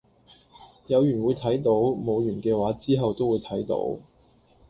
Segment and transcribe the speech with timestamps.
[0.87, 3.99] 有緣會睇到，冇緣既話之後都會睇到